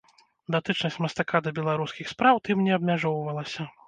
Датычнасць 0.53 0.95
мастака 1.05 1.41
да 1.47 1.53
беларускіх 1.59 2.09
спраў 2.13 2.39
тым 2.47 2.65
не 2.69 2.73
абмяжоўвалася. 2.79 3.67